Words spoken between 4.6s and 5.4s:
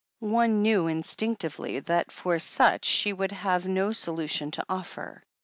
offer.